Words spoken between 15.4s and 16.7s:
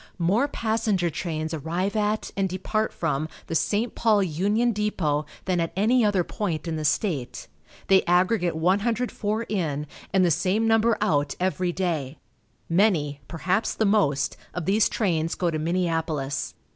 to Minneapolis.